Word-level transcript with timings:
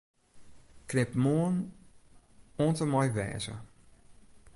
Knip 0.91 1.11
'Moarn' 1.21 1.69
oant 2.61 2.81
en 2.83 2.87
mei 2.93 3.07
'wêze'. 3.13 3.53